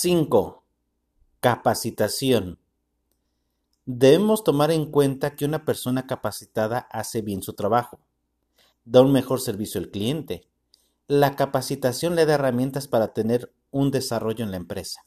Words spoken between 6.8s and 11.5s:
hace bien su trabajo, da un mejor servicio al cliente. La